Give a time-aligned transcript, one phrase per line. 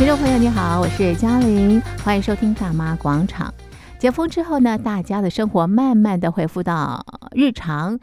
[0.00, 3.52] 听众朋友，你好，我是嘉玲，欢迎收听《大妈广场》。
[4.00, 8.00] 解封之后呢，大家的生活慢慢的恢复到日常。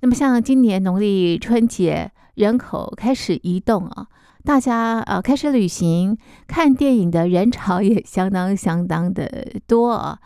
[0.00, 4.06] 那么，像今年农历春节，人口开始移动啊，
[4.44, 6.16] 大家呃开始旅行、
[6.46, 10.18] 看电影的人潮也相当相当的多。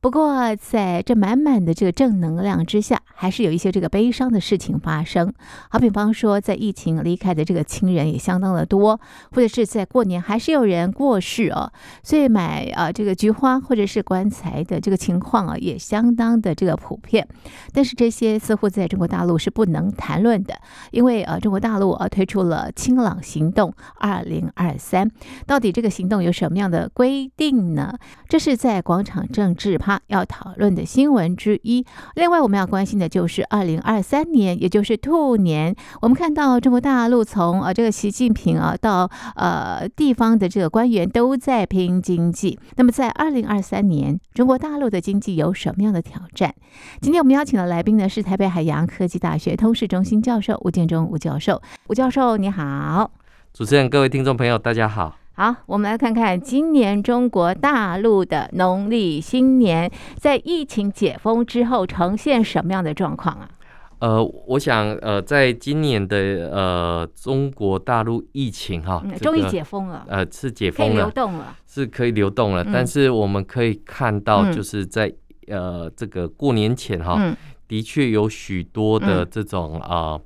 [0.00, 5.32] 不过，在这满满的这个正能量之下，还是有一些这个悲伤的事情发生。
[5.70, 9.00] 好比方说，在疫情离开的这个亲人也相当的多，
[9.32, 11.72] 或者是在过年还是有人过世哦，
[12.04, 17.26] 所以买啊这个菊花或者是棺材的这个情况啊，也相当的这个普遍。
[17.72, 20.54] 但是这些似乎在中国大陆是不能谈论的，
[20.92, 25.10] 因为呃中国大陆啊推出了“清朗行动 2023”，
[25.46, 27.98] 到底这个行动有什么样的规定呢？
[28.28, 29.96] 这是在广场政治趴。
[30.08, 31.84] 要讨论的新闻之一。
[32.14, 35.74] 另外，我们要关心的就是二零二三年，也就是兔年。
[36.00, 42.58] 我们看到中国大陆从呃这个习近平啊到呃地方的这个官员都在拼经济。
[42.76, 46.54] 那么，在二零二三年，中国大陆的经济有什么样的挑战？
[47.00, 51.60] 今天我们邀请的来宾呢是台北海洋科技大学通识中心教授吴建忠吴教授。
[51.88, 53.10] 吴教授，你好。
[53.52, 55.16] 主持人，各位听众朋友，大家好。
[55.38, 63.50] 好，我们来看看今年中国大陆的农历新年在疫情解封之后呈现什么样的状况啊？
[63.98, 66.16] 呃，我想呃，在今年的
[66.50, 72.64] 呃中国大陆疫情哈，嗯这个、终于解封了，呃，是解封了，可以流动了，是可以流动了。
[72.64, 75.06] 嗯、但是我们可以看到，就是在、
[75.48, 77.36] 嗯、呃这个过年前哈，嗯、
[77.68, 80.20] 的确有许多的这种啊、呃，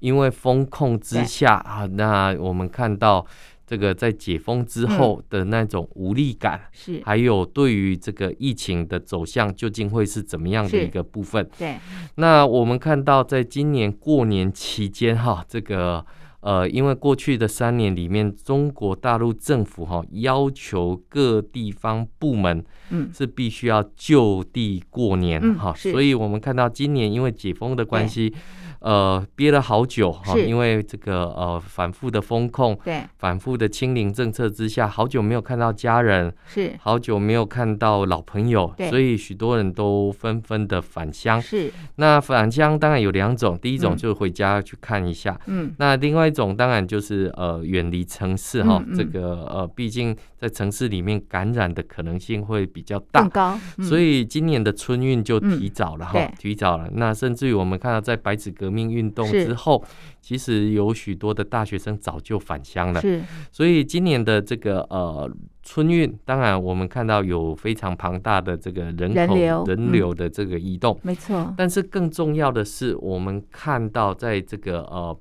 [0.00, 3.24] 因为风控之下啊，那我们看到。
[3.68, 11.46] 这个在解封之后的那种无力感，是还有对于这个疫情的走向究竟会是怎么样的一个部分？
[11.58, 11.76] 对。
[12.14, 16.02] 那我们看到，在今年过年期间，哈，这个
[16.40, 28.32] 呃，因为过去的三年里面，中国大陆政府哈要求各地方部门，嗯，是必须要就地过年哈，所以我们看到今年因为解封的关系。
[28.80, 41.40] 呃，憋了好久哈，因为这个呃反复的风控，对，反复的清零政策之下，好久没有看到家人，是，好久没有看到老朋友，对，所以许多人都纷纷的返乡。
[41.40, 56.88] 是，那返乡当然有两种，第一种就是回家去看一下，嗯，那另外一种当然就是呃远离城市哈，这个呃毕竟在城市里面感染的可能性会比较大，高，嗯、所以今年的春运就提早了哈，嗯、提早了。
[56.92, 59.82] 那甚至于我们看到在白纸革革命运动之后，
[60.20, 63.00] 其实有许多的大学生早就返乡了。
[63.00, 65.26] 是，所以今年的这个呃
[65.62, 71.54] 春运，当然我们看到有非常庞大的这个人口人流的这个移动，没错。
[71.56, 75.18] 但是更重要的是，我们看到在这个呃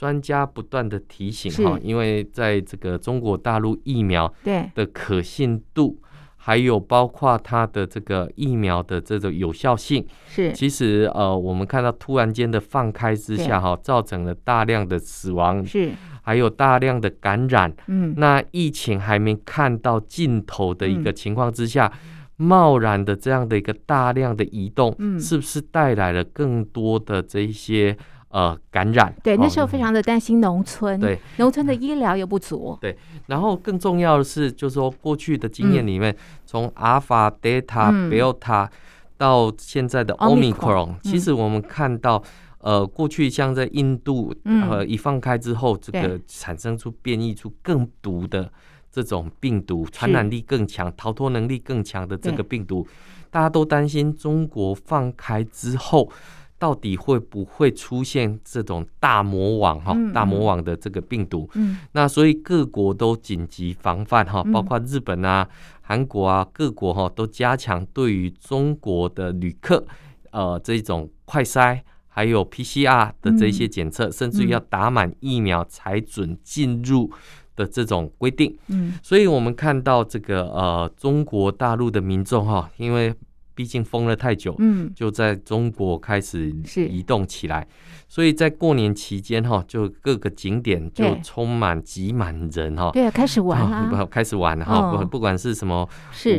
[0.00, 4.32] 专家不断的提醒哈，因为在这个中国大陆疫苗
[4.74, 6.00] 的可信度。
[6.42, 10.50] 还有包括它的这个疫苗的这种有效性，是。
[10.54, 15.90] 其实呃，我们看到突然间的放开之下哈，造成了大量的死亡，是。
[16.22, 21.92] 还有大量的感染，嗯，那疫情还没看到尽头的一个情况之下，
[22.38, 27.94] 贸然的这样的一个大量的移动，嗯，是不是带来了更多的这一些？
[28.30, 29.12] 呃，感染。
[29.24, 32.96] 对，那时候非常的担心农村，对，农村的医疗又不足，对。
[33.26, 38.70] 然后更重要的是，就是说过去的经验里面，从阿尔法、德塔、贝尔塔
[39.16, 42.22] 到现在的奥密克戎，其实我们看到，
[42.58, 48.48] 呃，过去像在印度，呃，一放开之后，这个产生出变异出更毒的
[48.92, 52.86] 这种病毒，传染力更强、逃脱能力更强的这个病毒，
[53.28, 56.08] 大家都担心中国放开之后。
[56.60, 59.96] 到底会不会出现这种大魔王哈？
[60.12, 65.48] 大魔王的这个病毒，嗯，那所以各国都紧急防范哈，包括日本啊、
[65.80, 69.82] 韩国啊，各国哈都加强对于中国的旅客，
[70.32, 77.10] 呃，这种快筛还有 PCR 的这些检测，甚至于要打满疫苗才准进入
[77.56, 78.54] 的这种规定。
[78.68, 83.14] 嗯，所以我们看到这个呃，中国大陆的民众哈，因为
[83.60, 86.50] 毕竟封了太久，嗯，就在中国开始
[86.88, 87.66] 移动起来，
[88.08, 95.86] 所以在过年期间哈，就各个景点就充满挤满人哈，对啊，开始玩了， 不开始玩哈，不不管是什么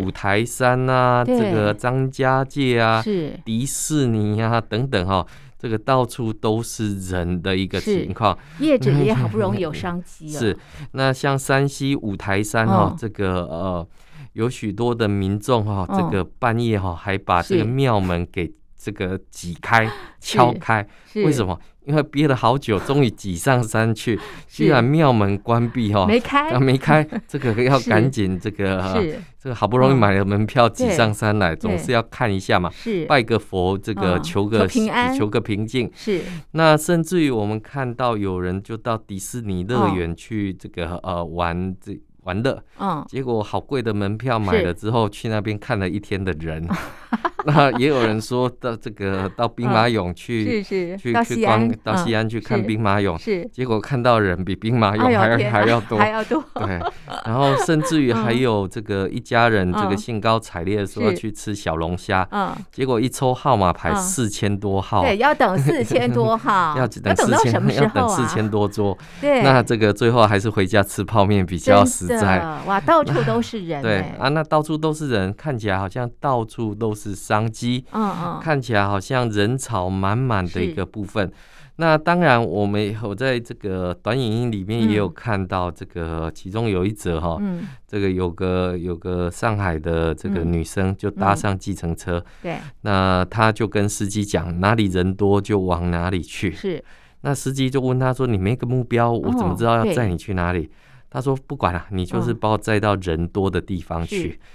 [0.01, 3.39] 五台山啊，这个张家界啊，是。
[3.45, 5.23] 迪士尼啊等等哈，
[5.59, 10.57] 这个到处都是人的一个情况，业者也好不容易有商机，是。
[10.94, 13.88] 那像山西五台山哈，这个呃。
[14.33, 19.89] 有许多的民众哈，这个半夜哈还把这个庙门给这个挤开、
[20.19, 21.60] 敲开，为什么？
[21.83, 24.18] 因为憋了好久，终于挤上山去，
[24.48, 29.04] 居然庙门关闭哈，没开，没开， 这个要赶紧这个，
[29.39, 32.72] 这个好不容易买了门票挤上山来，总是要看一下嘛，
[33.10, 35.92] 拜个佛，这个求个平安，求个平静。
[35.95, 42.00] 是，那甚至于我们看到有人就到迪士尼乐园去这个呃玩这。
[42.23, 46.68] 玩乐，嗯，结果好贵的门票买了之后，去那边看了一天的人，
[47.45, 56.79] 那也有人说到这个到兵马俑去，去去逛到西安去看兵马俑，是，结果看到人比兵马俑还要还要多，还要多， 对，
[57.25, 72.11] 然后甚至于还有这个一家人这个兴高采烈说去吃小龙虾，嗯，结果一抽号码牌四千多号，对，要等四千多号， 要等四千，要等四千多桌，对，那这个最后还是回家吃泡面比较实。
[72.19, 73.81] 在哇，到处都是人。
[73.84, 77.86] 对啊，那到处都是人，看起来好像到处都是商机。
[77.92, 81.31] 嗯嗯，看起来好像人潮满满的一个部分。
[81.78, 87.42] 那当然，我们我在这个短影音里面也有看到这个，其中有一则哈，
[87.88, 96.52] 这个有个有个上海的这个女生就搭上计程车，对，那她就跟司机讲哪里人多就往哪里去。
[96.52, 96.84] 是，
[97.22, 100.69] 那司机就问她说：“你没个目标，我怎么知道要载你去哪里？”
[101.12, 104.40] 他说：“不管了，你就是把我载到人多的地方去。
[104.42, 104.46] 嗯”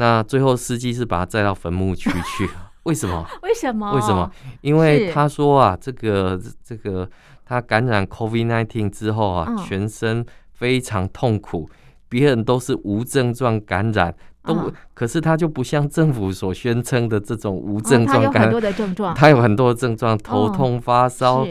[0.00, 2.48] 那最后司机是把他载到坟墓区去。
[2.84, 3.26] 为什么？
[3.42, 3.92] 为什么？
[3.92, 4.30] 为什么？
[4.62, 7.06] 因为他说啊，这个这个
[7.44, 11.68] 他感染 COVID-19 之后啊，嗯、全身非常痛苦。
[12.08, 18.50] 别人都是无症状感染，都、嗯、可是他就不像政府所宣称的这种无症状感染。
[18.50, 21.46] 他有很多的症状，他有很多的症状，头痛、发烧。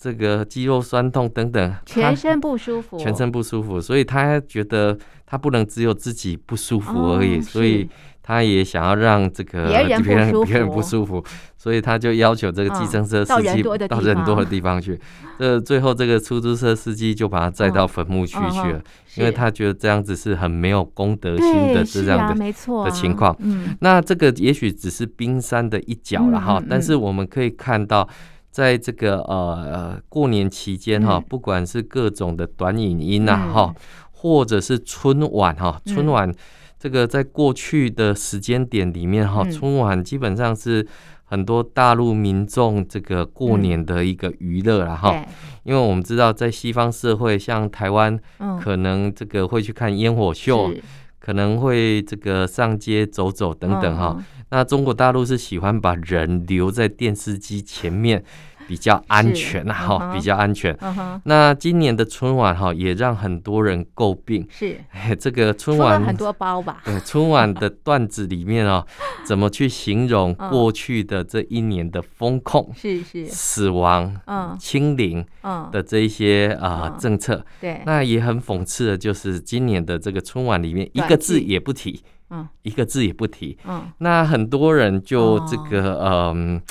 [0.00, 7.86] 嗯这个肌肉酸痛等等，全身不舒服，全身不舒服，所以他觉得他不能只有自己不舒服而已，哦、所以
[8.22, 11.22] 他也想要让这个别人 别人不舒服，
[11.58, 14.80] 所以他就要求这个计程车司机到人多的地方。
[14.80, 14.98] 去。
[15.38, 18.82] 这最后这个出租车司机就把他载到坟墓区去了，哦、
[19.16, 23.36] 因为他觉得这样子是很没有公德心的这样的没错的情况。
[23.40, 28.08] 嗯，那这个也许只是冰山的一角了哈，嗯嗯、但是我们可以看到。
[28.50, 29.36] 在这个呃
[29.72, 33.74] 呃过年期间哈，不管是各种的短影音呐哈，
[34.10, 36.32] 或者是春晚哈，春晚
[36.78, 40.86] 这个在过去的时间点里面哈，春晚基本上是
[41.24, 45.24] 很多大陆民众这个过年的一个娱乐了哈。
[45.62, 48.18] 因为我们知道在西方社会，像台湾
[48.60, 50.72] 可能这个会去看烟火秀，
[51.20, 54.16] 可能会这个上街走走等等哈。
[54.50, 58.22] 那中国大陆是喜欢把人留在电视机前面，
[58.66, 60.76] 比较安全哈，嗯、比较安全。
[61.24, 64.46] 那今年的春晚哈，也让很多人诟病。
[64.50, 64.76] 是，
[65.18, 66.82] 这个春晚很多包吧？
[66.86, 68.84] 对，春晚的段子里面哦，
[69.24, 72.72] 怎么去形容过去的这一年的风控？
[72.76, 75.24] 是是，死亡、嗯，清零，
[75.70, 77.44] 的这一些啊、呃、政策。
[77.60, 82.02] 对，那也很讽刺的，就是今年的这个春晚里面一个字也不提。
[82.30, 83.58] 嗯，一个字也不提。
[83.66, 86.62] 嗯，那很多人就这个，嗯、呃，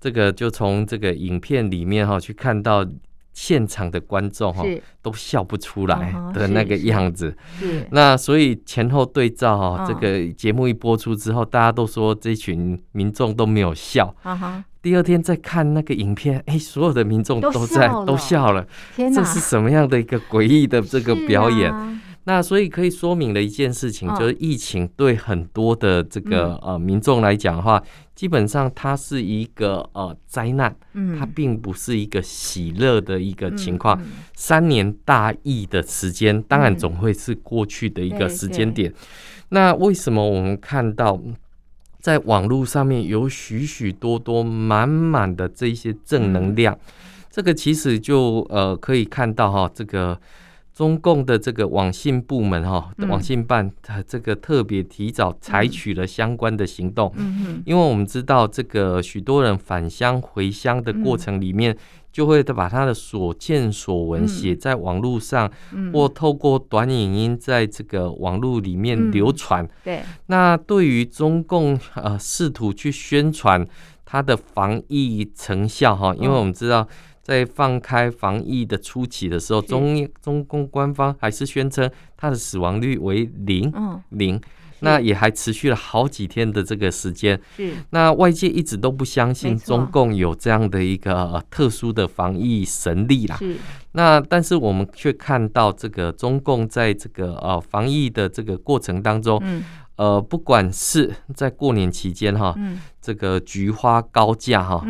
[0.00, 2.86] 这个就从这个影片里面哈，去看到
[3.32, 4.64] 现场的观众哈，
[5.02, 7.36] 都笑不出来的那个样子。
[7.58, 14.14] 是，那所以前后对照哈，这个节目一播出之后，大家都说这群民众都没有笑。
[14.82, 18.66] 第二天再看那个影片，哎，所有的民众都在都笑了。
[18.96, 21.72] 这是什么样的一个诡异的这个表演？
[22.26, 27.82] 那所以可以说明了一件事情，就是疫情对很多的这个呃民众来讲的话，
[28.14, 30.74] 基本上它是一个呃灾难，
[31.18, 34.00] 它并不是一个喜乐的一个情况。
[34.34, 38.90] 三年大疫的时间，当然总会是过去的一个时间点。
[39.50, 41.20] 那为什么我们看到
[42.00, 46.78] 在网络上面有许许多多满满的这些正能量？
[47.30, 50.18] 这个其实就呃可以看到哈，这个。
[50.74, 57.12] 中共的这个网信部门哈，网信办，它这个特别提早采取了相关的行动。
[57.14, 61.76] 嗯，因为我们知道，这个许多人返乡回乡的过程里面，
[62.10, 65.48] 就会把他的所见所闻写在网络上，
[65.92, 69.68] 或透过短影音在这个网络里面流传。
[69.84, 70.84] 对，那对。
[70.84, 73.66] 于中共呃试图去宣传
[74.04, 76.86] 它的防疫成效哈，因为我们知道。
[77.24, 83.72] 在放开防疫的初期的时候，中中共官方还是宣称它的死亡率为零
[84.10, 84.38] 零，
[84.80, 87.40] 那也还持续了好几天的这个时间。
[87.56, 93.36] 是，那外界一直都不相信中共有这样的一个特殊的防疫神力啦。
[93.36, 93.56] 是，
[93.92, 99.42] 那但是我们却看到这个中共在这个呃防疫的这个过程当中。
[99.96, 102.52] 呃，不管是在过年期间哈，
[103.00, 104.84] 这个菊花高价哈，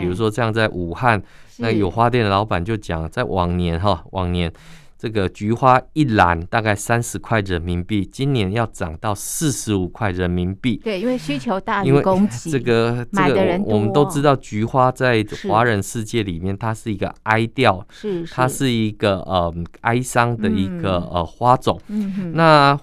[0.00, 1.22] 比如说像在武汉
[1.58, 4.52] 那有花店的老板就讲，在往年哈，往年。
[4.98, 10.80] 这个菊花一篮大概三十块人民币，今年要涨到四十五块人民币。
[10.82, 13.74] 对，因为需求大于供给，这个买的人多。
[13.74, 21.78] 我们都知道，菊花在华人世界里面，它是一个哀调，是，它是一个呃哀伤的一个呃花种。
[21.88, 22.32] 嗯哼。
[22.32, 22.80] 那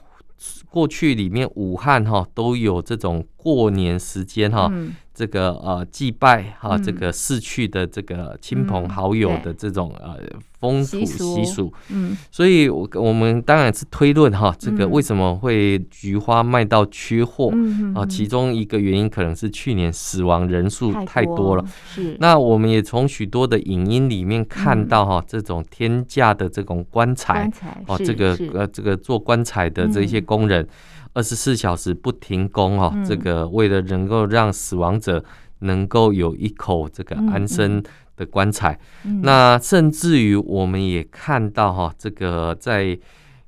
[0.70, 4.72] 过去里面武汉哈都有这种过年时间哈。
[5.16, 10.18] 这个呃祭拜哈，这个逝去的这个亲朋好友的这种呃
[10.60, 17.54] 风土习俗，嗯，所以我我们当然是推论哈，这个为什么会菊花卖到缺货
[17.94, 18.04] 啊？
[18.08, 22.18] 其中一个原因可能是去年死亡人数太多了，是。
[22.20, 27.48] 那我们也从许多的影音里面看到哈，这种天价的这种棺材
[27.86, 30.68] 哦，这个呃这个做棺材的这些工人。
[31.14, 35.24] 二十四小时不停工哦，这个为了能够让死亡者
[35.60, 37.84] 能够有一口这个安身
[38.18, 38.80] 的棺材，
[39.22, 42.98] 那甚至于我们也看到哈，这个在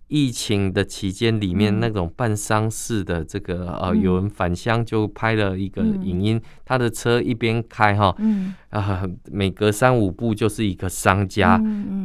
[0.07, 8.15] 疫情的期间里面那种办丧事的这个呃，有人返乡就拍了一个影音，他的车一边开哈，
[8.69, 11.59] 啊，每隔三五步就是一个商家，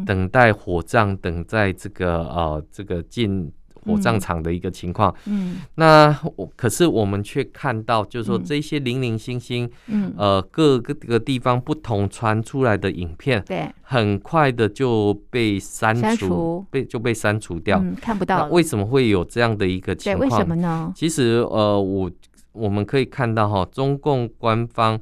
[0.07, 3.53] 等待火葬，等待这个呃这个进。
[3.85, 18.47] 火葬场的一个情况，嗯，那我可是我们却看到，就是说这些零零星星，嗯，呃，各个个地方不同传出来的影片，对，很快的就被删除，被就被删除掉，看不到。
[18.49, 20.29] 为什么会有这样的一个情况？
[20.29, 20.93] 为什么呢？
[20.95, 22.11] 其实，呃，我
[22.53, 25.01] 我们可以看到哈，中共官方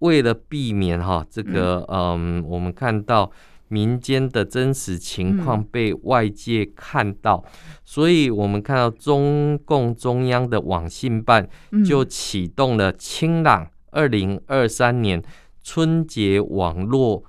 [0.00, 3.30] 为了避免哈这个，嗯，我们看到。
[3.72, 7.50] 民间的真实情况被外界看到，嗯、
[7.84, 11.48] 所以我们看到中共中央的网信办
[11.86, 15.22] 就启动了“清朗二零二三年
[15.62, 17.22] 春节网络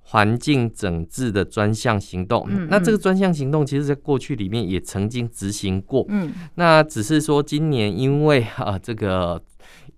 [0.00, 2.46] 环境整治”的专项行动。
[2.50, 6.04] 嗯嗯、那这个专项行动，其实在过去里面也曾经执行过。
[6.10, 9.42] 嗯，那只是说今年因为啊这个。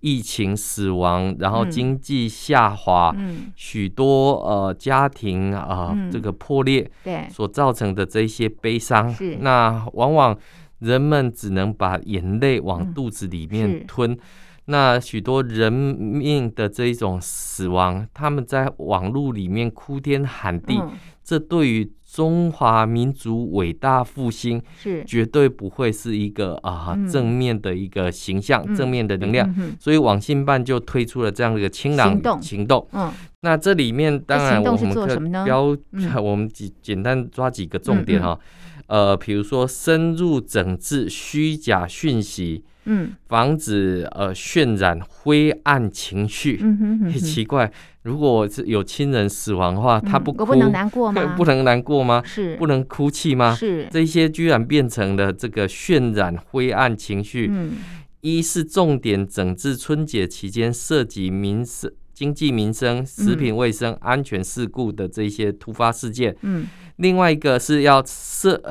[0.03, 3.15] 疫情死亡，然后经济下滑，
[3.55, 7.25] 许多呃家庭啊这个破裂，对。
[7.31, 10.37] 所造成的这些悲伤，那往往
[10.79, 14.17] 人们只能把眼泪往肚子里面吞。
[14.65, 20.81] 那许多人命的这一种死亡，他们在网络里面哭天喊地，
[21.23, 25.03] 这对于中华民族伟大复兴是。
[25.05, 32.87] 绝对不会是一个啊正面的一个形象，正面的能量，所以网信办就推出了这样的一个清朗行动。
[32.91, 35.75] 嗯，那这里面当然我们可标，
[36.21, 38.37] 我们简简单抓几个重点哈，
[38.87, 42.63] 呃，比如说深入整治虚假讯息。
[42.85, 46.59] 嗯，防止呃渲染灰暗情绪。
[46.61, 47.71] 嗯哼，很 奇怪，
[48.01, 51.23] 如果是有亲人死亡的话，他不哭，不能难过吗？
[51.37, 52.21] 不能难过吗？
[52.25, 53.55] 是，不能哭泣吗？
[53.55, 57.47] 是，这些居然变成了这个渲染灰暗情绪。
[57.49, 57.77] 嗯，
[58.19, 61.89] 一是重点整治春节期间涉及民生、
[62.23, 66.33] 经济民生、食品卫生、安全事故的这些突发事件。
[66.41, 66.65] 嗯，
[66.95, 68.61] 另外一个是要设。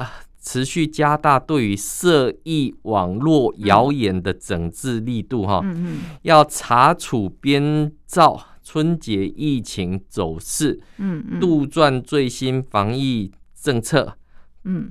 [0.45, 5.65] 持续加大对于涉疫网络谣言的整治力度，哈，
[6.23, 10.81] 要查处编造春节疫情走势，
[11.41, 14.17] 杜撰最新防疫政策，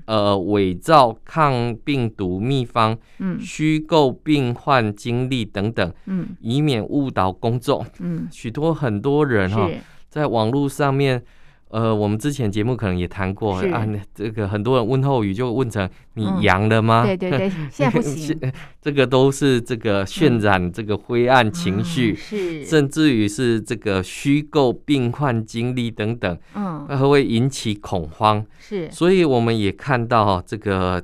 [0.05, 2.97] 呃，伪造抗病毒秘方，
[3.39, 5.93] 虚构病患经历等等，
[6.39, 7.85] 以免误导公众。
[8.31, 9.69] 许多很多人哈，
[10.09, 11.23] 在网络上面。
[11.71, 17.03] 呃，我们之前节目可能也谈过啊，这个很多人问候语就问成你阳了吗？
[17.03, 18.37] 嗯、对对对， 现在不行。
[18.81, 28.45] 这个都是这个渲染这个灰暗情绪，嗯、是甚至于是这个虚构病患经历等等，嗯，还会引起恐慌。
[28.59, 31.01] 是，所以我们也看到哈，这个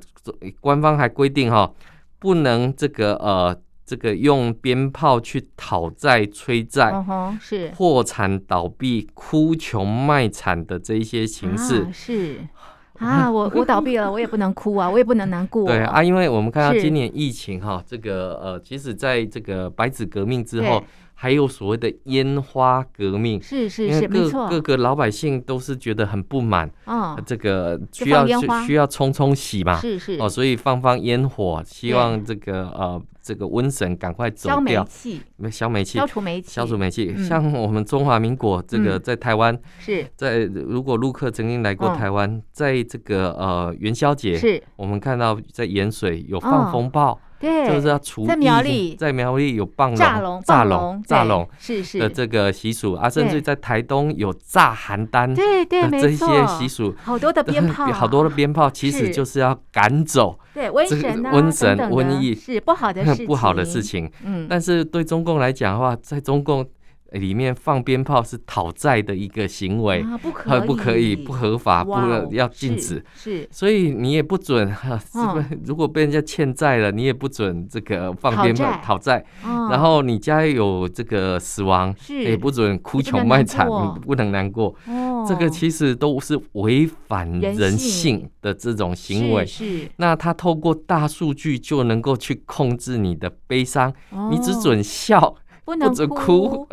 [0.59, 1.71] 官方还规定哈，
[2.19, 3.57] 不能这个呃。
[3.87, 12.39] 这个用鞭炮去讨债催债，uh 是破产倒闭、哭穷卖惨的这一些形式，啊是
[12.99, 15.65] 啊，我我倒闭了，我也不能哭啊，我也不能难过。
[15.65, 20.83] 对啊，因为我们看到今年疫情哈，是这个呃，其实在这个白纸革命之后。
[21.19, 28.27] 还有所谓的烟花革命，是是是，没错，各个老百姓都是觉得很不满，嗯，这个需要
[28.67, 37.25] 需要冲冲喜嘛，是是，哦，所以放放烟火，希望这个呃这个瘟神赶快走掉，消煤气，消煤气，消除煤气，消除煤气。
[37.25, 40.05] 像我们中华民国这个在台湾，是。
[40.15, 44.61] 在如果陆客曾经来过台湾，在这个呃元宵节，是。
[44.75, 47.19] 我们看到在盐水有放风炮。
[47.39, 51.99] 对，就是要除在苗栗，在苗栗有放炸龙、炸龙、炸龙是是。
[51.99, 64.11] 的这个习俗啊，甚至在台东有炸邯郸，对对，这些习俗，好多的鞭炮，好多的鞭炮，其实就是要赶走对瘟神、瘟神、瘟疫是不好的 事情，不好的事情。
[64.23, 66.67] 嗯，但是对中共来讲的话，在中共。
[67.11, 73.03] 里面放鞭炮是讨债的一个行为，啊、不可以，不可以，不合法，不要禁止。
[73.15, 74.69] 是，所以你也不准，
[75.13, 79.25] 哦、如果被人家欠债了，你也不准这个放鞭炮讨债。
[79.69, 83.67] 然后你家有这个死亡，也不准哭穷卖惨，
[84.01, 84.75] 不能难过。
[84.87, 89.45] 哦，这个其实都是违反人性的这种行为。
[89.45, 93.93] 是，那他透过大数据就能够去控制你的悲伤，
[94.29, 95.35] 你只准笑。
[95.67, 96.65] 不能哭，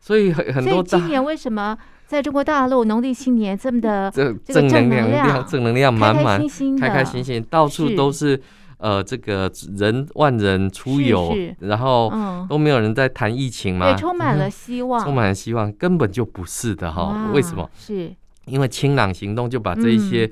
[0.00, 0.82] 所以很很多。
[0.82, 1.76] 今年为什么
[2.06, 6.40] 在中国大陆农历新年这么的正正能量，正能量满满，
[6.80, 8.40] 开开心心，到处都是
[8.78, 12.10] 呃这个人万人出游，然后
[12.48, 17.30] 都没有人在谈疫情嘛，对，充满了希望，充满了希望，根本就不是的哈。
[17.34, 17.68] 为什么？
[17.78, 18.10] 是
[18.46, 20.26] 因为清朗行动就把这一些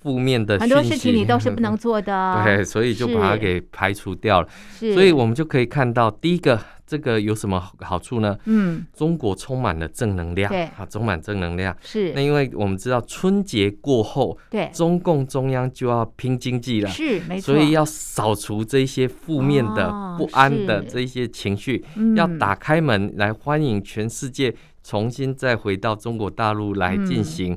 [0.00, 4.48] 负面的很多事情你都是不能 做的，对，所以就把它给排除掉了。
[4.78, 6.60] 所以我们就可以看到第一个。
[6.90, 8.36] 这个有什么好处呢？
[8.46, 11.72] 嗯，中国充满了正能量，对，啊，充满正能量。
[11.80, 19.88] 是，那因为我们知道春节过后，对，中共中央就要拼经济了，是，没错，所以要扫除这些负面的、
[20.18, 21.84] 不安的这些情绪，
[22.16, 24.52] 要打开门来欢迎全世界
[24.90, 27.56] 重新再回到中国大陆来进行。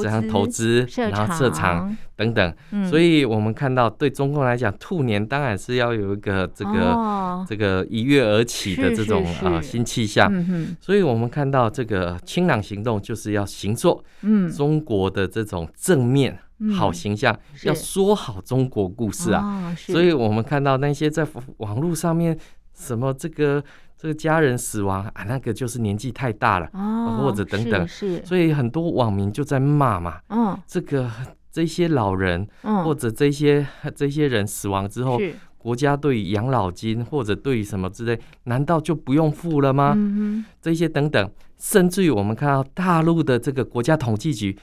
[0.00, 2.54] 这样投资，然后设厂等等，
[2.88, 10.32] 所以我们看到，对中共来讲，兔年当然是要有一个这个这个一跃而起的这种啊新气象。
[10.80, 14.02] 所以我们看到这个清朗行动就是要行作，
[14.56, 16.38] 中国的这种正面
[16.74, 19.74] 好形象，要说好中国故事啊。
[19.76, 21.26] 所以我们看到那些在
[21.58, 22.38] 网络上面
[22.72, 23.62] 什么这个。
[24.02, 31.08] 这个家人死亡啊，那个就是年纪太大了，哦、或者等等，是，是，所以很多网民就在骂嘛，嗯，这个
[31.52, 35.20] 这些老人，嗯、或者这些这些人死亡之后，
[35.56, 39.96] 国家对于养老金或者对于什么之类，难道就不用付了吗？
[40.60, 44.58] 这些等等，甚至于我们看到大陆的这个国家统计局，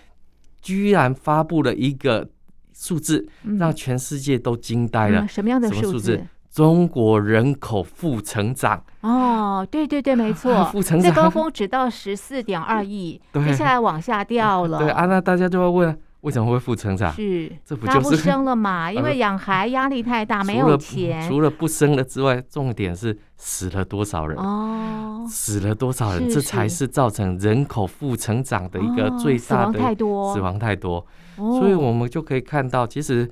[0.62, 2.30] 居然发布了一个
[2.74, 5.22] 数字，嗯、让全世界都惊呆了。
[5.22, 6.22] 嗯、什么样的数字？
[6.60, 14.78] 中国人口负成长哦，对对对，没错，负成长，最高峰只到十四点二亿， 接下来往下掉了。
[14.78, 17.14] 对啊，那大家就要问，为什么会负成长？
[17.14, 18.92] 是，这不就是不生了嘛？
[18.92, 21.26] 因为养孩压力太大，没有钱。
[21.30, 24.38] 除了不生了之外，重点是死了多少人？
[24.38, 26.30] 哦，死了多少人？
[26.30, 31.08] 这才是造成人口负成长的一个最大的死亡太多，死亡太多。
[31.38, 33.32] 所以我们就可以看到，其实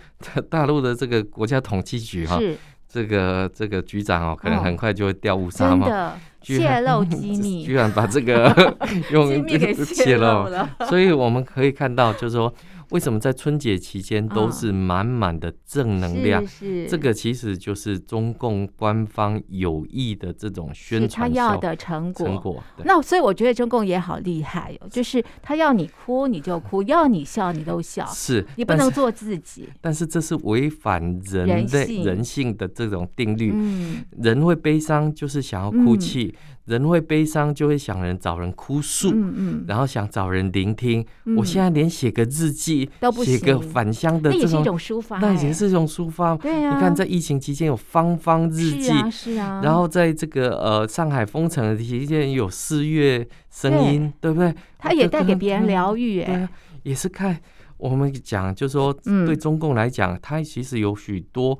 [0.49, 2.39] 大陆的这个国家统计局哈。
[2.87, 5.87] 这个这个局长哦，可能很快就会掉乌纱帽，
[6.41, 8.75] 泄露机密， 居然把这个
[9.11, 12.53] 用机密给 泄露了，所以我们可以看到，就是说。
[12.91, 16.45] 为什么在春节期间都是满满的正能量？
[16.47, 22.25] 是这个其实就是中共官方有意的这种宣传，他要的成果。
[22.25, 22.63] 成果。
[22.85, 29.69] 那所以我觉得中共也好厉害哦，就是他要你哭你就哭，要你笑你都笑，是你不能做自己。
[29.81, 33.53] 但是这是违反人类人性的这种定律。
[34.17, 36.33] 人会悲伤就是想要哭泣。
[36.67, 41.05] 人会悲伤，就会想人找人哭诉，嗯嗯，然后想找人聆听。
[41.37, 46.35] 我现在连写个日记都不写个返乡的这种，那也是一种抒发，那也是一种抒发。
[46.35, 54.53] 对啊，你看在疫情期间有芳芳日记，是啊，然后在这个呃上海封城的期间有四月声音，对不对？
[54.77, 56.47] 它也带给别人疗愈，哎，
[56.83, 57.39] 也是看。
[57.77, 58.91] 我们讲，就是说，
[59.25, 61.57] 对中共来讲，它其实有许多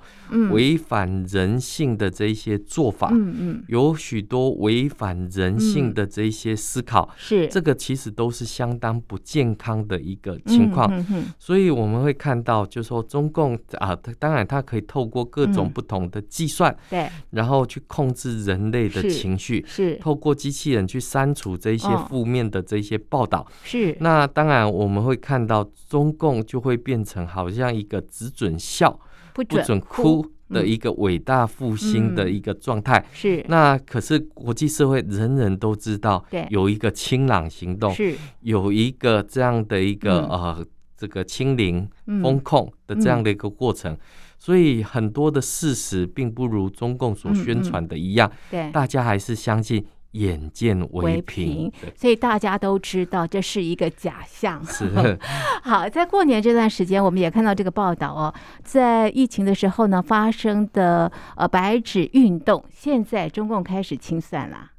[0.52, 3.64] 违反人性的这一些做法，嗯嗯。
[3.68, 7.48] 有许多违反人性的这一些思考，是。
[7.48, 10.92] 这个其实都是相当不健康的一个情况。
[11.38, 19.96] 所以我们会看到，就是说，中共啊，当然它可以透过各种不同的计算，对，然后去控制人类的情绪，是。
[19.98, 23.96] 透过机器人去删除这一些负面的这些报道，是。
[24.00, 26.07] 那当然我们会看到中。
[26.08, 28.98] 中共就会变成好像一个只准笑
[29.34, 33.04] 不准哭的一个伟大复兴的一个状态。
[33.12, 38.16] 是，那可是国际社会人人都知道，有一个清朗行动，是。
[38.42, 40.66] 有一个这样的一个呃
[40.96, 41.88] 这个清零
[42.22, 43.98] 封控的这样的一个过程。
[44.40, 48.32] 所以很多的事实并不如中共所宣传的一样，
[48.72, 54.66] 大家还是相信眼见为凭，所以大家都知道这是一个假象。
[54.66, 55.18] 是
[55.64, 64.72] 好，在过年这段时间，我们也看到这个报道哦，在疫情的时候呢，发生的呃白纸运动，现在中共开始清算了。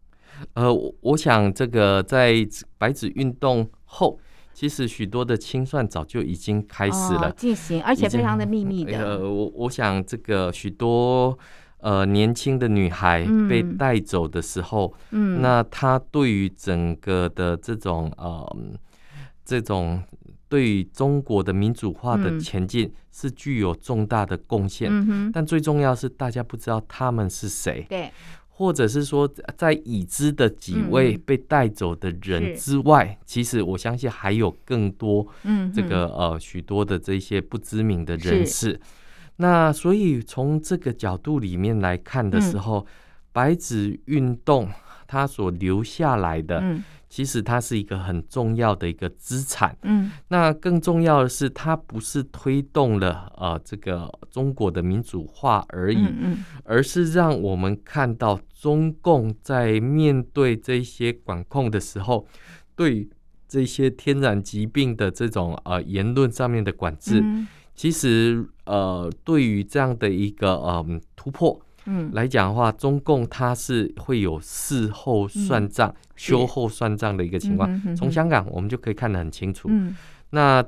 [0.54, 2.34] 呃，我想这个在
[2.78, 4.18] 白纸运动后，
[4.54, 8.98] 其实许多的清算早就已经开始了，进行，而且非常的秘密的。
[8.98, 11.38] 呃，我我想这个许多。
[11.80, 18.56] 呃，年轻的女孩被带走的时候，嗯，那她对于整个的这种呃，
[19.44, 20.02] 这种
[20.48, 24.90] 对于中国的民主化的前进是具有重大的贡献。
[24.90, 28.10] 嗯，但最重要是大家不知道他们是谁，对，
[28.48, 38.80] 或者是说在已知的几位被带走的人之外，其实我相信还有更多，嗯，这个呃许多的这些不知名的人士。
[39.40, 42.87] 那所以从这个角度里面来看的时候，嗯、
[43.33, 44.68] 白纸运动
[45.07, 49.77] 它所留下来的，嗯、其实它是一个很重要的一个资产。
[49.83, 62.27] 嗯，那更重要的是，它不是推动了呃这个中国的民主化而已，嗯嗯、而是让我们看到中共在面对这些管控的时候，
[62.74, 63.09] 对
[63.46, 67.22] 这些天然疾病的这种呃言论上面的管制。
[67.78, 77.70] 嗯其实，呃，对于这样的一个嗯突破，嗯来讲的话，中共它是会有事后算账、秋后算账的一个情况。
[77.94, 79.70] 从香港我们就可以看得很清楚。
[80.30, 80.64] 那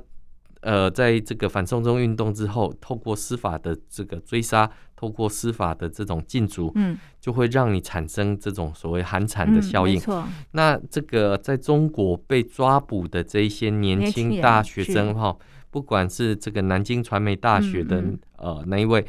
[0.61, 9.95] 呃，在这个反送中运动之后，透过司法的这个追杀，透过司法的这种禁足，嗯，就会让你产生这种所谓寒蝉的效应。
[9.95, 10.23] 没错。
[10.51, 15.35] 那这个在中国被抓捕的这一些年轻大学生哈。
[15.71, 18.03] 不管是这个南京传媒大学的
[18.37, 19.03] 呃那一位，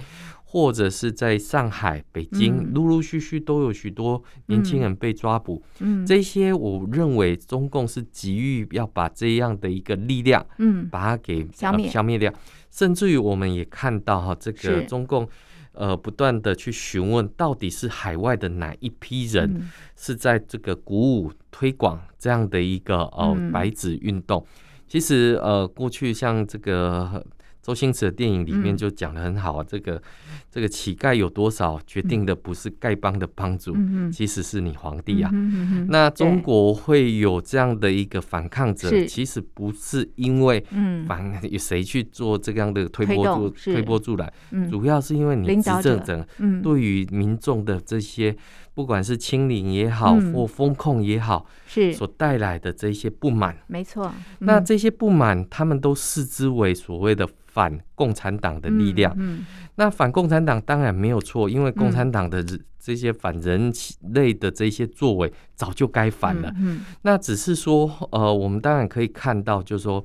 [0.44, 5.62] 或者是在上海、北京，陆陆续续都有许多年轻人被抓捕。
[5.80, 11.88] 嗯，这些我认为中共是急于要把这样的一个力量，嗯，把它给消灭。
[11.88, 12.32] 消灭掉。
[12.70, 15.28] 甚至于我们也看到哈，这个中共
[15.72, 24.46] 呃不断的去询问，到底是海外的哪一批人是在这个鼓舞推广这样的一个呃白纸运动。
[24.92, 27.24] 其实，呃，过去像这个
[27.62, 30.02] 周星驰的电影里面就讲的很好啊，嗯、这个
[30.50, 35.30] 这个乞丐有多少，决定的不是丐帮的帮主，嗯、其实是你皇帝啊。
[35.32, 40.62] 嗯、那中国会有这样的一个反抗者，其实不是因为
[41.06, 46.26] 反 有谁去做这样的推波助推，推波助澜，嗯、主要是因为你执政者
[46.62, 48.36] 对于民众的这些。
[48.74, 51.92] 不管是清零也好，或风控也好，是。
[51.92, 54.10] 所带来的这些不满，没错。
[54.38, 59.14] 那这些不满，他们都视之为所谓的反共产党的力量。
[59.18, 59.44] 嗯，
[59.76, 62.44] 那反共产党当然没有错，因为共产党的
[62.78, 63.72] 这些反人
[64.14, 66.52] 类的这些作为，早就该反了。
[66.56, 70.04] 嗯，那只是说，呃，我们当然可以看到，就是说。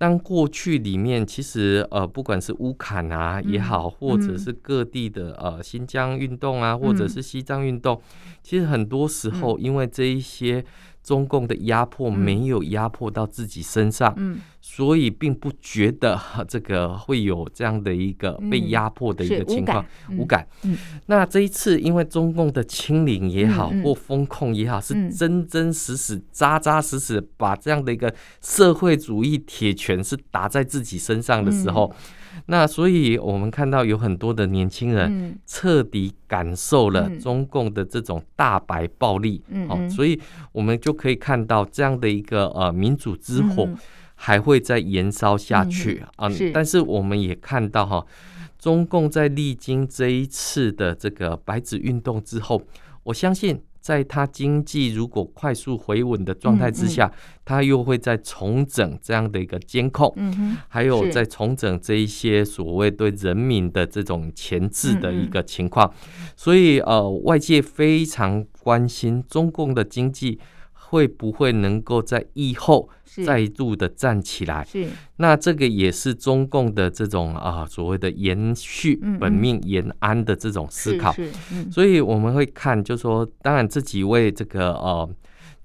[0.00, 8.00] 当过去里面，其实呃，不管是乌坎啊也好，嗯、或者是各地的呃新疆运动啊，嗯、或者是西藏运动，
[8.42, 10.64] 其实很多时候因为这一些。
[11.02, 14.38] 中共的压迫没有压迫到自己身上，嗯，
[14.72, 19.84] 所以并不觉得这个会有这样的一个被压迫的一个情况，
[20.16, 20.46] 无感。
[20.62, 31.92] 嗯，那这一次因为中共的清零也好，或风控也好，是真真实实、扎扎实实把这样的一个社会主义铁拳是打在自己身上的时候。
[32.46, 40.18] 那所以，我们看到有很多的年轻人彻底感受了中共的这种大白暴力，哦，所以
[40.52, 43.68] 我们就可以看到这样的一个呃民主之火
[44.22, 46.28] 还会再延烧下去啊。
[46.52, 48.06] 但是我们也看到哈，
[48.58, 52.62] 中共在历经这一次的这个白纸运动之后，
[53.04, 53.62] 我相信。
[53.80, 60.14] 在他经济如果快速回稳的状态之下，嗯嗯、他又会再重整这样的一个监控，
[60.68, 65.90] 还有再重整这一些所谓对人民的这种前置的一个情况。
[66.36, 70.38] 所以呃，外界非常关心中共的经济
[70.90, 72.90] 会不会能够在疫后。
[73.26, 74.86] 再度的站起来，是。
[75.16, 81.12] 那这个也是中共的这种啊所谓的延续本命延安的这种思考，
[81.72, 85.10] 所以我们会看，就是说，当然这几位这个呃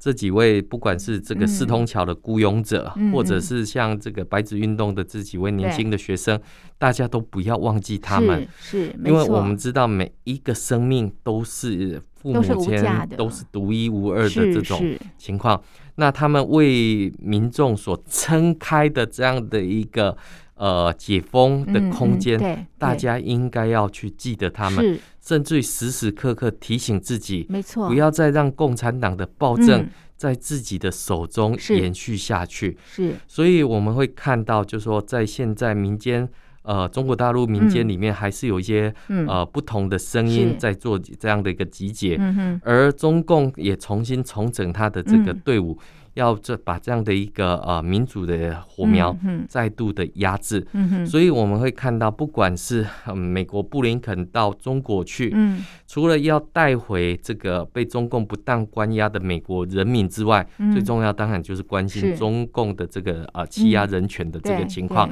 [0.06, 6.40] 这几位不管是这个四通桥的雇佣者，或者是像这个白纸运动的这几位年轻的学生，
[6.78, 12.00] 大家都不要忘记他们，是，因为我们知道每一个生命都是。
[12.16, 12.84] 父母亲
[13.16, 14.84] 都是独一无二的这种
[15.16, 15.62] 情况。
[15.98, 20.18] 那他们为民众所撑开的这样的一个
[20.56, 29.88] 呃解封的空间，嗯嗯、大家应该要去记得他们，甚至于时时刻刻提醒自己，没错，不要再让共产党的暴政
[30.18, 32.78] 在自己的手中延续下去。
[32.86, 36.28] 是，是所以我们会看到，就是说在现在民间。
[36.68, 45.78] 呃，中国大陆民间里面还是有一些、嗯、呃不同的声音在做这样的一个集结，嗯、而中共也重新重整他的这个队伍。
[45.80, 49.16] 嗯要这把这样的一个呃民主的火苗
[49.48, 65.10] 再度的压制，嗯，所以我们会看到，不管是美国布林肯到中国去，嗯，除了要带回这个被中共不当关押的美国人民之外，嗯，最重要当然就是关心中共的这个呃欺压人权的这个情况。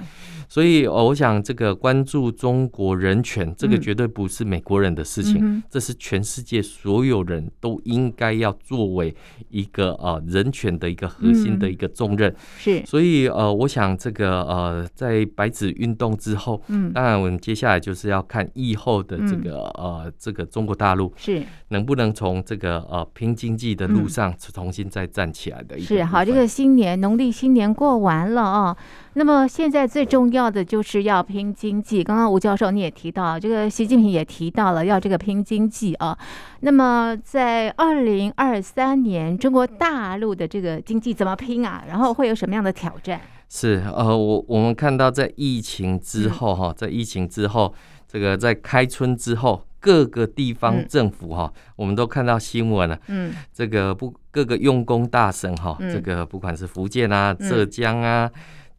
[0.53, 9.13] 所以我想，这个关注中国人权，这个绝对不是美国人的事情，这是全世界所有人都应该要作为
[9.49, 10.93] 一个呃人权的。
[10.93, 21.41] 一个核心的一个重任、嗯、是，所以呃，我想这个呃，在白纸运动之后，嗯，当然我们接下来就是要看疫后的这个、嗯、呃，这个中国大陆是。
[21.69, 25.87] 能不能从这个呃拼经济的路上重新再站起来的一个。
[25.87, 28.77] 是好，这个新年农历新年过完了啊。
[29.15, 32.03] 那么现在最重要的就是要拼经济。
[32.03, 36.17] 刚刚吴教授你也提到，这个习近平也提到了要这个拼经济啊。
[36.61, 41.83] 那么在二零二三年，中国大陆的这个经济怎么拼啊？
[41.87, 43.21] 然后会有什么样的挑战？
[43.49, 47.71] 是呃，我我们看到在疫情之后哈，在疫情之后，
[48.07, 52.97] 这个在开春之后，各个地方政府哈，我们都看到新闻了。
[53.09, 58.27] 嗯，这个不各个用工大省哈，这个不管是福建啊、浙江啊。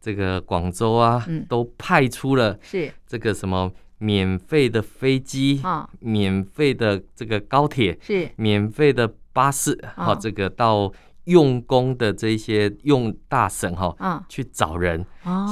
[0.05, 15.03] 这个广州啊，都派出了是这个什么免费的飞机啊，免费的这个高铁，是免费的巴士，好，这个到用工的这些用大省哈，去找人，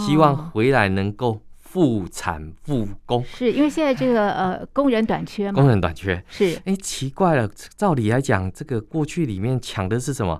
[0.06, 3.24] 希望回来能够复产复工。
[3.24, 5.60] 是因为现在这个呃工人短缺吗？
[5.60, 6.56] 工人短缺是。
[6.66, 10.40] 哎，奇怪了，照理来讲，这个过去里面抢的是什么？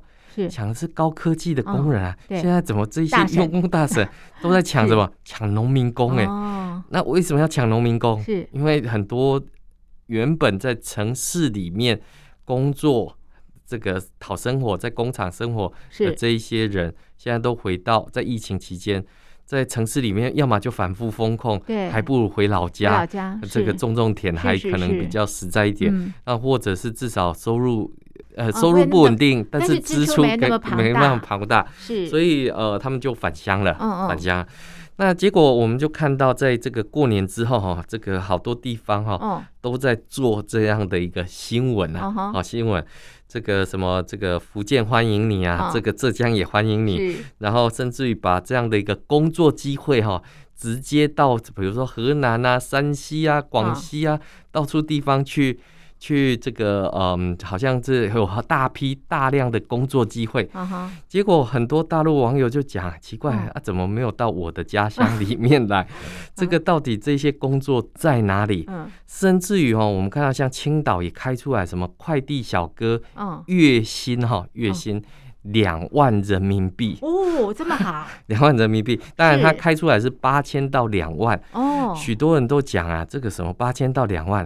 [0.50, 2.18] 抢的是高科技的工人啊！
[2.30, 4.06] 现在怎么这些用工大省
[4.42, 5.12] 都在抢什么？
[5.24, 6.26] 抢农民工哎！
[6.90, 8.22] 那为什么要抢农民工？
[8.24, 9.42] 是因为很多
[10.08, 12.02] 原本在城市里面
[12.46, 13.18] 工作、
[13.66, 19.04] 这个讨生活、在工厂生活的这一些人，现在都回到在疫情期间，
[19.46, 23.06] 在城市里面，要么就反复风控，还不如回老家，
[23.50, 26.14] 这个种种田还可能比较实在一点。
[26.26, 27.94] 那或者是至少收入。
[28.36, 30.38] 呃，收入不稳定，但是支出没
[30.76, 33.74] 没办法庞大，是，所以呃，他们就返乡了，
[34.08, 34.46] 返乡。
[34.98, 42.86] 那结果我们就看到，在这个过年之后哈，这个好多地方哈都在做这样的一个新闻啊，好新闻，
[43.28, 50.22] 这个什么这个福建欢迎你啊，这个浙江也欢迎你，然后甚至于把这样的一个工作机会哈，
[50.56, 54.20] 直接到比如说河南啊、山西啊、广西啊，
[54.52, 55.60] 到处地方去。
[56.04, 60.90] 去这个嗯，好像是有大批大量的工作机会，uh huh.
[61.08, 63.52] 结果很多大陆网友就讲奇怪、uh huh.
[63.52, 65.88] 啊，怎么没有到我的家乡里面来？Uh.
[66.36, 68.88] 这个到底这些工作在哪里？Uh.
[69.08, 73.02] 甚至于哦，我们看到像青岛也开出来什么快递小哥，
[73.46, 75.02] 月薪哈，月薪
[75.44, 84.46] 两万人民币哦，这么好， 两万人民币，当然他开出来是八千到两万哦，许多人都讲啊，这个什么八千到两万。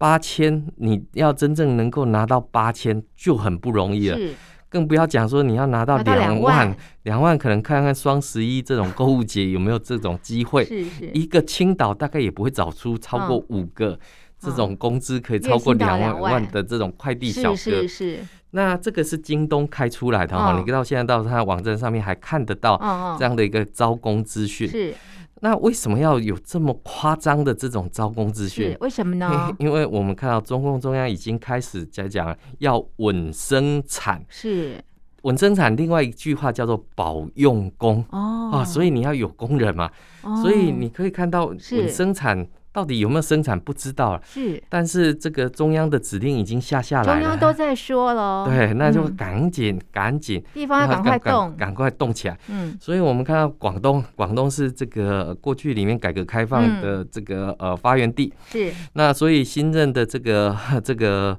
[0.00, 4.34] 八千，你要真正能够拿到八千就很不容易了，是。
[4.70, 10.64] 更不要讲说你要拿到两万，两万可能看看双十一这种购物节有没有这种机会。
[10.64, 13.98] 是是，一个青岛大概也不会找出超过五个
[14.38, 16.50] 这种工资可以超过两万万。
[16.50, 17.56] 的这种快递小哥。
[17.56, 18.18] 是是是，
[18.52, 22.78] 那这个是京东开出来的哈，你到现在到他的网站上面还看得到
[23.18, 24.66] 这样的一个招工资讯。
[24.66, 24.94] 是。
[25.40, 28.76] 那为什么要有这么夸张的这种招工资讯？
[28.80, 29.50] 为什么呢？
[29.58, 34.82] 因为我们看到中共中央已经开始在讲要稳生产，是
[35.22, 35.74] 稳生产。
[35.76, 39.90] 另外一句话叫做保用工哦，啊，所以你要有工人嘛，
[40.22, 42.46] 哦、所以你可以看到稳生产。
[42.72, 61.38] 到底有没有生产不知道了，是，但是这个中央的指令已经下下来了，中央都在说了，对，那就赶紧赶紧，地方要赶快动，赶快动起来，嗯，所以我们看到广东，广东是这个过去里面改革开放的这个呃发源地，是，那所以新任的这个 这个。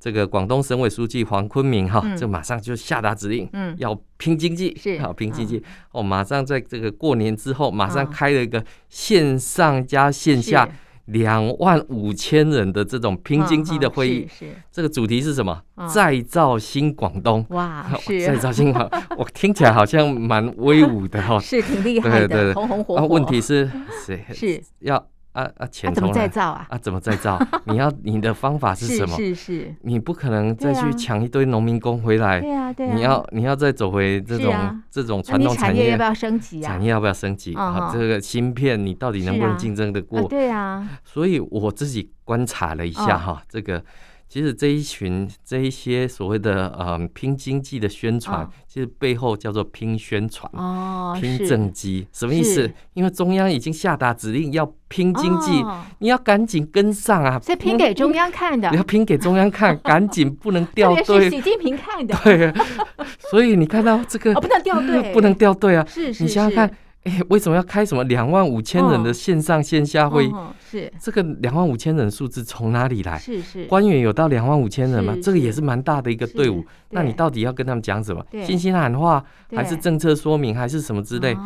[0.00, 10.68] 这个广东省委书记黄坤明哈，就马上就下达指令，嗯，要拼经济，是，好拼经济，哦，马上在这个过年之后，马上开了一个线上加线下
[11.06, 15.62] 两万五千人的这种拼经济的会议，是这个主题是什么？
[15.92, 17.44] 再造新广东。
[17.50, 17.84] 哇，
[18.26, 23.06] 再造新广， 我听起来好像蛮威武的哈，是挺厉害的，红红火火。
[23.06, 23.68] 问题是
[24.06, 24.24] 谁？
[24.32, 24.62] 是。
[24.80, 25.08] 要？
[25.32, 25.66] 啊啊！
[25.66, 26.66] 钱怎么再造啊？
[26.70, 27.38] 啊，怎么再造？
[27.64, 29.16] 你要你的方法是什么？
[29.16, 32.40] 是是，你不可能再去抢一堆农民工回来。
[32.40, 32.94] 对啊对啊。
[32.94, 36.66] 你要你要再走回这种这种传统产业，要不要升级啊？
[36.66, 37.90] 产业要不要升级啊？
[37.92, 40.22] 这个芯片你到底能不能竞争得过？
[40.28, 40.88] 对啊。
[41.04, 43.82] 所以我自己观察了一下哈，这个。
[44.28, 52.70] 其实这一群这一些所谓的呃拼经济的宣传，其实背后叫做拼宣传哦，拼政绩，什么意思？
[52.92, 55.64] 因为中央已经下达指令要拼经济，
[56.00, 57.40] 你要赶紧跟上啊！
[57.42, 61.24] 是拼给中央看的，你要拼给中央看， 赶紧不能掉队。
[61.24, 62.52] 是习近平看的，对。
[63.30, 65.86] 所以你看到这个，不能掉队， 不能掉队啊！
[65.88, 66.70] 是是，你想想看。
[67.04, 70.32] 哎，为什么要开什么两万五千人的线上线下会议？
[70.68, 73.16] 是这个两万五千人数字从哪里来？
[73.16, 75.16] 是是，官员有到两万五千人吗？
[75.22, 76.64] 这个也是蛮大的一个队伍。
[76.90, 78.22] 那你到底要跟他们讲什么？
[78.44, 81.36] 信心喊话，还是政策说明，还是什么之类？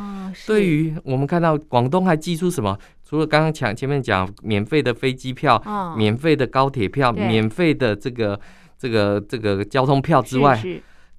[0.47, 2.77] 对于我们看到广东还寄出什么？
[3.05, 5.63] 除了刚刚讲前面讲免费的飞机票、
[5.97, 8.41] 免费的高铁票、免费的这个
[8.79, 10.61] 这个这个交通票之外。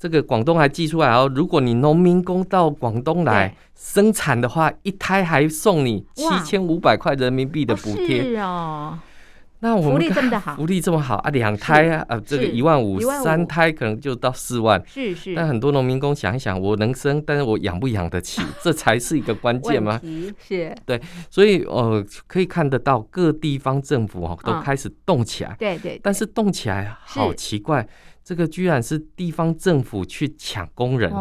[0.03, 8.21] 这个广东还寄出来哦，如果你农民工到广东来生产的话，一胎还送你七千五百块人民币的补贴。
[8.21, 8.99] 是哦，
[9.61, 14.83] 那我们福利这么好，福利这么好啊，两胎啊，呃，这个一万五，三胎可能就到四万。
[14.85, 15.33] 是是。
[15.33, 20.01] 但很多农民工想一想，我能生，但是我养不养得起， 这才是一个关键吗？
[20.45, 20.75] 是。
[20.85, 25.55] 对，所以呃，可以看得到各地方政府哦都开始动起来。
[25.57, 25.97] 对对。
[26.03, 27.87] 但是动起来好奇怪。
[28.23, 31.12] 这个居然是地方政府去抢工人，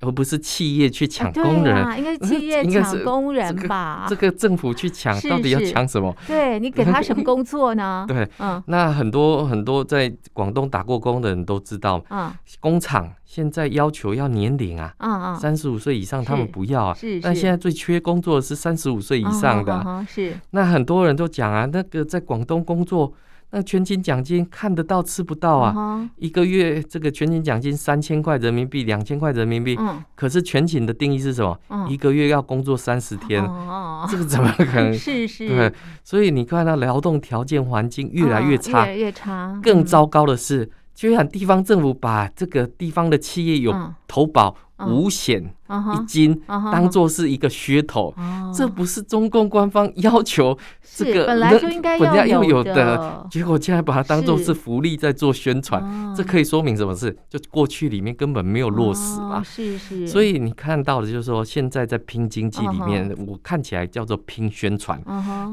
[0.00, 1.98] 而不是企业去抢工人。
[1.98, 4.04] 应该是企业抢工人吧？
[4.06, 6.14] 这个政府去抢，到底要抢什么？
[6.26, 8.04] 对，你给他什么工作呢？
[8.08, 8.28] 对，
[8.66, 12.04] 那很多很多在广东打过工的人都知道，
[12.60, 16.96] 工厂现在要求要年龄啊，三十五岁以上他们不要啊。
[17.22, 20.04] 但现在最缺工作的是三十五岁以上的。
[20.06, 20.38] 是。
[20.50, 23.14] 那很多人都讲啊，那个在广东工作。
[23.54, 26.08] 那全勤奖金看得到吃不到啊！Uh huh.
[26.16, 29.76] 一个月这个全勤奖金三千块人民币，两千块人民币。
[29.78, 30.02] 嗯。
[30.14, 31.58] 可是全勤的定义是什么？
[31.68, 31.86] 嗯。
[31.88, 33.44] 一个月要工作三十天。
[33.44, 34.08] 哦。
[34.10, 34.92] 这个怎么可能？
[34.96, 35.46] 是是。
[35.48, 35.72] 对。
[36.02, 38.86] 所以你看到劳动条件环境越来越差。
[38.86, 39.60] 越来越差。
[39.62, 43.74] 更糟糕的是，居然地方政府把这个地方的企业有
[44.08, 44.56] 投保。
[44.88, 45.42] 五险
[45.94, 48.14] 一金当做是一个噱头，
[48.54, 50.56] 这不是中共官方要求
[50.94, 57.16] 这个本来就应该要有的，结果竟然把它当做是福利在做宣传，这可以说明什么事？
[57.28, 59.42] 就过去里面根本没有落实嘛。
[59.42, 60.06] 是是。
[60.06, 65.02] 所以你看到的就是说，现在在拼经济里面，我看起来叫做拼宣传。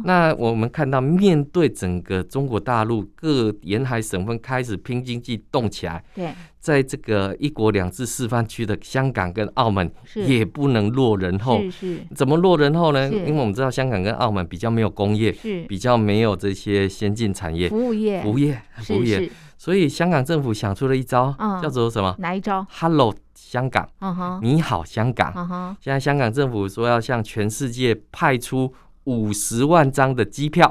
[0.03, 6.33] 那我们看到，面对整个中国大陆各沿海省份开始拼经济动起来，对。
[6.59, 13.09] 在这个一国两制示范区的香港跟澳门也不能落人后，是是，怎么落人后呢？
[13.09, 15.63] 因为我们知道香港跟澳门比较没有工业，是。
[15.63, 22.13] 比较没有这些先进产业，服务业，服务业，服务业，所以香港政府想出了一招，叫做什么？
[22.19, 23.87] 哪一招？Hello 香港，
[24.41, 28.73] 你好香港，现在香港政府说要向全世界派出
[29.05, 30.69] 五十万张的机票，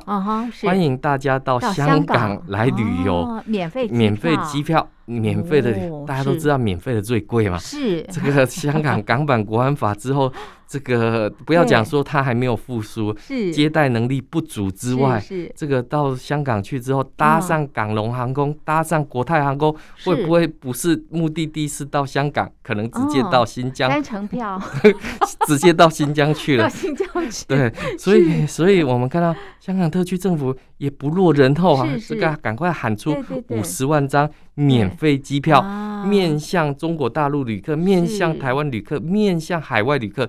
[0.62, 4.88] 欢迎大家到香港来旅游，免费免费机票。
[5.10, 5.72] 免费的，
[6.06, 7.56] 大家都知道，免费的最贵嘛。
[7.56, 8.02] 是。
[8.12, 10.30] 这个香港港版国安法之后，
[10.68, 23.88] 这个不要讲说他还没有复苏，是接待能力不足之外，是这个到香港去之后，搭上港龙航空，搭上国泰航空，会不会不是目的地是到香港，可能直接到新疆？
[23.88, 24.60] 单程票，
[25.48, 26.64] 直接到新疆去了。
[26.64, 27.46] 到新疆去。
[27.48, 33.16] 对，所以所以我们看到香港特区政府也不落人后啊，这个赶快喊出
[33.48, 34.30] 五十万张。
[34.58, 35.62] 免费机票，
[36.04, 40.28] 面向中国大陆旅客，面向台湾旅客，面向海外旅客。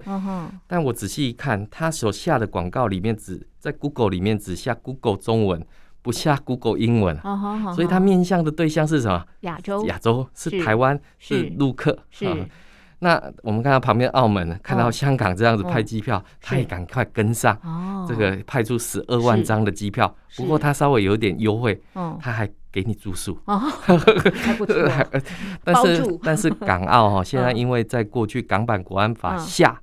[0.68, 5.66] 但我仔细一看，他所下的广告里面只在 Google 里面只下 Google 中文，
[6.04, 7.20] 不下 Google 英文。
[7.74, 9.26] 所以他面向的对象是什么？
[9.42, 11.52] 亚洲，亚洲是台湾，是。
[11.58, 11.98] 陆客。
[12.12, 12.48] 是。
[13.00, 17.58] 那我们看到旁边澳门，看到香港这样子派机票，他也赶快跟上。
[18.08, 21.82] 这个派出十二万张的机票，不过他稍微有点优惠，
[22.22, 22.48] 他还。
[22.72, 23.38] 给你住宿。
[23.46, 23.58] 哦，
[24.34, 24.76] 还不错。
[25.64, 29.80] 但是 但是港澳哈， 现在因为在过去港版国安法下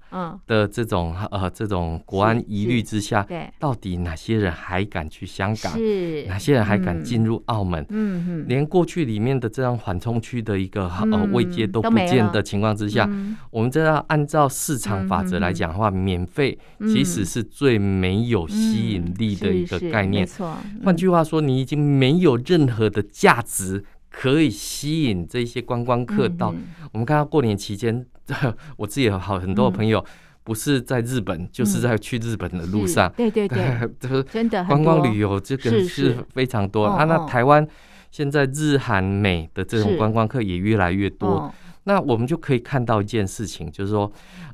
[0.46, 5.72] 的这种呃这种国安疑虑之下，对，到底哪些人还敢去香港？
[5.72, 7.84] 是哪些人还敢进入澳门？
[7.90, 8.24] 嗯。
[8.28, 13.08] 嗯，连过去里面的这样缓冲区的一个呃位阶都不见的情况之下，
[13.50, 20.22] 我们这要按照市场法则来讲的话，免费其实是最没有吸引力的一个概念。
[20.22, 26.54] 没错，换句话说，你已经没有任何和的价值可以吸引这些观光客到。
[26.92, 28.06] 我们看到过年期间，
[28.76, 30.04] 我自己有好很多朋友，
[30.44, 33.10] 不是在日本，就是在去日本的路上。
[33.16, 33.88] 对对对，
[34.30, 37.04] 真的观光旅游这个是非常多啊。
[37.04, 37.66] 那台湾
[38.10, 41.52] 现在日韩美的这种观光客也越来越多。
[41.84, 44.10] 那我们就可以看到一件事情，就是说，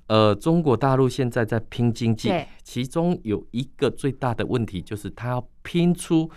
[0.07, 2.31] 呃，中国大陆现在在拼经济，
[2.63, 6.31] 其中有一个最大的问题就是它要拼出。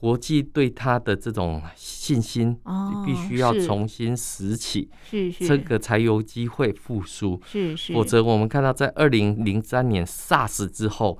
[0.00, 2.56] 国际对他的这种信心，
[3.04, 7.42] 必须要重新拾起，是是，这个才有机会复苏。
[7.44, 11.18] 是是，否则我们看到在二零零三年 SARS 之后，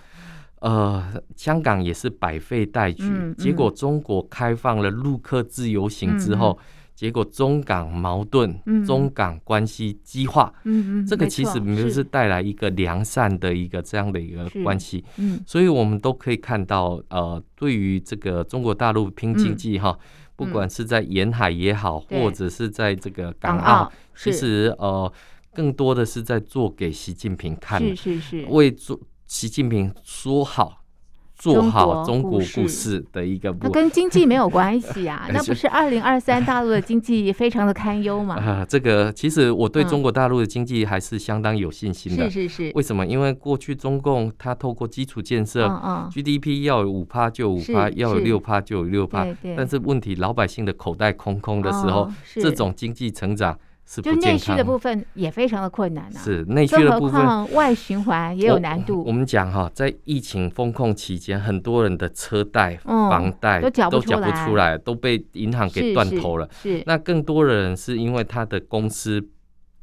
[0.61, 6.57] 呃，香港也是百废待举，结果中国开放了陆客自由行之后。
[6.99, 19.97] 结果中港矛盾，中港关系激化，嗯嗯，这个其实没有是带来一个良善的一个这样的一个关系，嗯，所以我们都可以看到，呃，对于这个中国大陆拼经济哈，
[20.35, 25.13] 不管是在沿海也好，或者是在这个港澳，其实呃，
[25.55, 30.83] 更多的是在做给习近平看，是是是，为做习近平说好。
[31.39, 38.35] 做好中国故事的一个，那跟经济没有关系啊， 那不是二零二三大陆的经济非常的堪忧吗？
[38.43, 42.29] 啊，这个其实我对中国大陆的经济还是相当有信心的。
[42.29, 42.73] 是是是。
[42.75, 43.07] 为什么？
[43.07, 45.69] 因为过去中共它透过基础建设
[46.13, 49.25] ，GDP 要有五趴就五趴，要有六趴就有六趴。
[49.57, 53.57] 但是问题，老百姓的口袋空空的时候，这种经济成长。
[54.03, 58.99] 就内需的部分也非常的困难啊，是内需的部分，外循环也有难度。
[58.99, 66.47] 我，我们讲哈，在疫情封控期间，很多人的车贷、嗯、房贷都缴不出来，都被银行给断头了。
[66.53, 69.27] 是，是，那更多的人是因为他的公司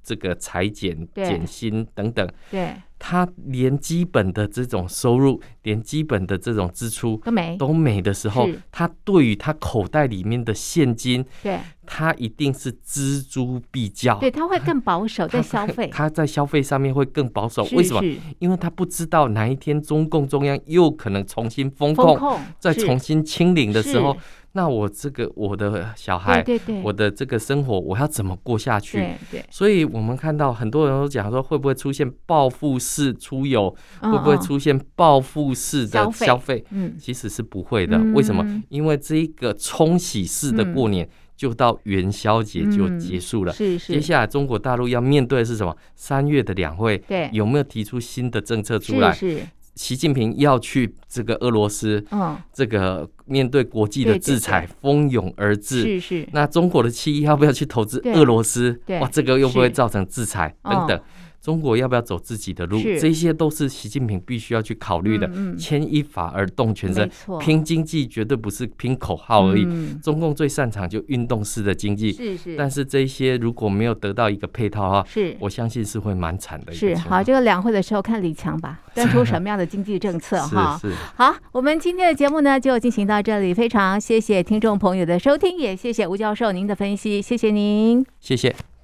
[0.04, 2.30] 这个裁减、减薪等等。
[2.52, 2.76] 对。
[2.98, 17.64] 他连基本的这种收入，连基本的这种支出都没都没的时候，他对于他口袋里面的现金，对，他一定是锱铢必较，对，他会更保守在消费，他在消费上面会更保守。
[17.74, 18.02] 为什么？
[18.40, 24.16] 因为他不知道哪一天中共中央又可能重新封控，再重新清零的时候。
[24.58, 29.00] 那我这个我的小孩，对对对，我的这个生活，我要怎么过下去？
[29.00, 33.70] 对对，所以我们看到很多人都讲说，会不会出现报复式出游？
[34.00, 36.64] 会不会出现报复式的消费？
[36.70, 38.00] 嗯，其实是不会的。
[38.14, 38.64] 为什么？
[38.70, 43.54] 因为这一个冲洗式的过年就到元宵节就结束了。
[43.54, 43.94] 是是。
[43.94, 45.76] 接下来中国大陆要面对的是什么？
[45.96, 49.12] 三月的两会，对，有没有提出新的政策出来？
[49.12, 49.42] 是。
[49.76, 56.30] 习近平要去这个俄罗斯，嗯，这个面对国际的制裁蜂拥而至，是是。
[56.32, 58.80] 那中国的企业要不要去投资俄罗斯？
[59.02, 60.98] 哇，这个又不会造成制裁等等。
[61.46, 62.82] 中国要不要走自己的路？
[63.00, 65.30] 这些都是习近平必须要去考虑的。
[65.60, 67.08] 牵一发而动全身，
[67.40, 69.64] 拼经济绝对不是拼口号而已。
[70.02, 72.56] 中共最擅长就运动式的经济，是是。
[72.58, 76.74] 但是这些如果没有得到一个配套的话，是，我相信是会蛮惨的。
[76.74, 80.76] 是好，这个两会的时候看李强吧， 端出什么样的经济政策哈。
[80.82, 88.75] 是好，我们今天的节目呢就进行到这里，非常谢谢听众朋友的收听，也谢谢吴教授您的分析，谢谢您，谢谢。